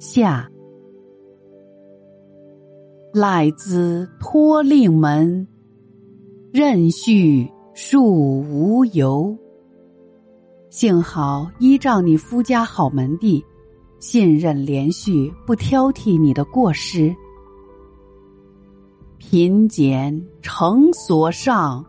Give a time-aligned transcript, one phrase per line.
[0.00, 0.50] 下，
[3.12, 5.46] 赖兹托令门，
[6.50, 9.36] 任序庶无尤。
[10.70, 13.44] 幸好依仗你夫家好门第，
[13.98, 17.14] 信任连续，不挑剔你的过失。
[19.18, 21.84] 贫俭诚所上，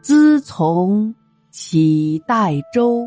[0.00, 1.14] 资从
[1.50, 3.06] 岂待周。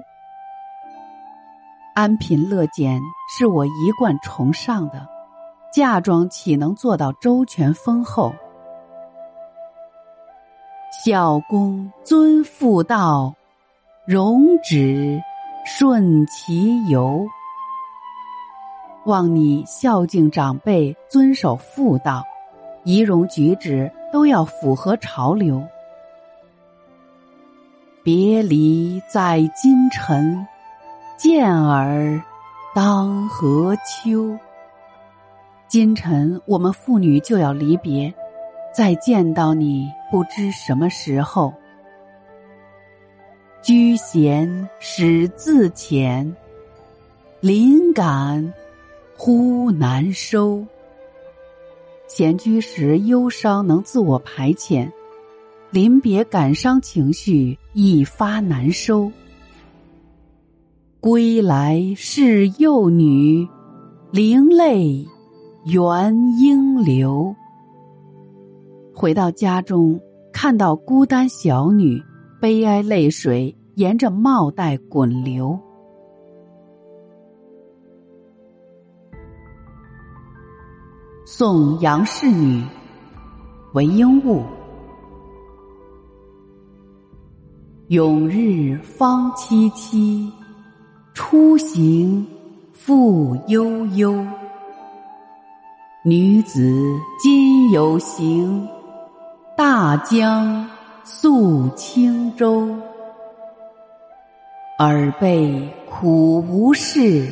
[2.00, 5.06] 安贫乐俭是我一贯崇尚的，
[5.70, 8.34] 嫁妆岂能做到周全丰厚？
[11.04, 13.36] 孝公尊妇道，
[14.06, 15.20] 容止
[15.66, 17.28] 顺其由。
[19.06, 22.24] 望你孝敬长辈，遵守妇道，
[22.86, 25.62] 仪容举止都要符合潮流。
[28.04, 30.48] 别离在今晨。
[31.20, 32.24] 见尔，
[32.74, 34.40] 当何秋？
[35.68, 38.14] 今晨我们父女就要离别，
[38.74, 41.54] 再见到你不知什么时候。
[43.62, 46.34] 居闲始自遣，
[47.42, 48.54] 临感
[49.18, 50.66] 忽难收。
[52.08, 54.90] 闲居时忧伤能自我排遣，
[55.70, 59.12] 临别感伤情绪一发难收。
[61.02, 63.48] 归来是幼女，
[64.12, 65.08] 灵泪
[65.64, 67.34] 原应流。
[68.94, 69.98] 回到家中，
[70.34, 72.04] 看到孤单小女，
[72.42, 75.58] 悲哀泪水沿着帽带滚流。
[81.26, 82.62] 送杨氏女
[83.74, 84.44] 为鹦鹉，
[87.88, 90.30] 永日方凄凄。
[91.30, 92.26] 出行
[92.74, 94.26] 复悠悠，
[96.04, 96.74] 女子
[97.22, 98.68] 今有行，
[99.56, 100.68] 大江
[101.04, 102.68] 溯轻舟。
[104.80, 107.32] 尔辈苦无事，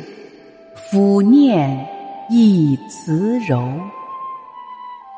[0.76, 1.84] 抚念
[2.30, 3.68] 亦慈柔。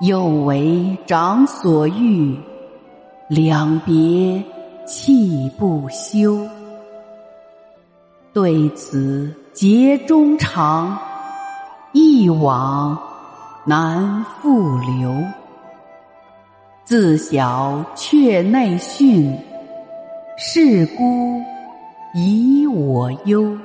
[0.00, 2.34] 又为长所欲，
[3.28, 4.42] 两别
[4.86, 6.48] 泣不休。
[8.32, 10.96] 对此结衷肠，
[11.92, 12.96] 一往
[13.64, 15.12] 难复留。
[16.84, 19.36] 自小却内训，
[20.38, 21.40] 是孤
[22.14, 23.58] 以我忧。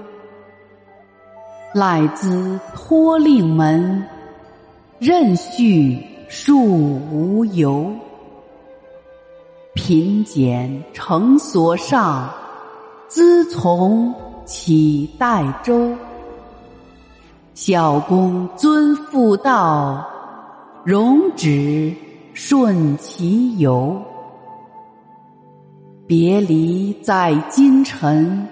[1.73, 4.03] 赖兹托令门，
[4.97, 6.63] 任婿庶
[7.11, 7.91] 无尤。
[9.75, 12.29] 贫俭诚所上，
[13.07, 14.11] 资从。
[14.45, 15.93] 岂待周？
[17.55, 20.05] 孝公尊妇道，
[20.83, 21.93] 容止
[22.33, 23.99] 顺其由。
[26.05, 28.47] 别离在今晨，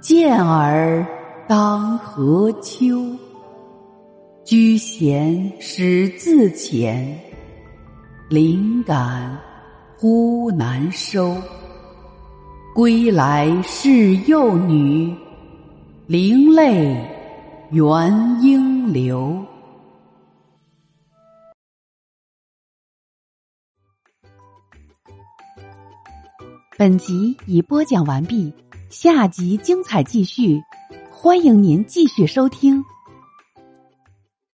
[0.00, 1.06] 见尔
[1.46, 3.04] 当何秋？
[4.44, 7.04] 居闲始自遣，
[8.28, 9.36] 灵感
[9.98, 11.36] 忽难收。
[12.76, 15.10] 归来是幼女，
[16.06, 16.94] 零泪
[17.70, 19.42] 原应流。
[26.76, 28.52] 本集已播讲完毕，
[28.90, 30.60] 下集精彩继续，
[31.10, 32.84] 欢迎您继续收听。